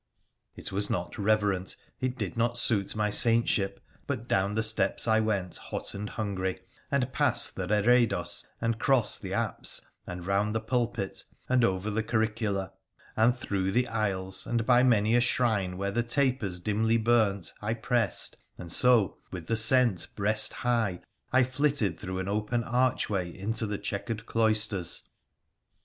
[0.55, 5.19] It was not reverent, it did not suit my saintship, but down the steps I
[5.19, 10.59] went hot and hungry, and passed the reredos and crossed the apse, and round the
[10.59, 12.71] pulpit, and over the curicula,
[13.15, 17.75] and through the aisles, and by many a shrine where the tapers dimly burnt I
[17.75, 23.67] pressed, and so, with the scent breast high, I flitted through an open archway into
[23.67, 25.07] the chequered cloisters.